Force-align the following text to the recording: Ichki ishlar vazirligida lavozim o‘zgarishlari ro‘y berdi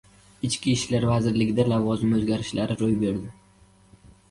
Ichki 0.47 0.71
ishlar 0.77 1.05
vazirligida 1.09 1.67
lavozim 1.73 2.17
o‘zgarishlari 2.21 2.81
ro‘y 2.83 2.99
berdi 3.07 3.33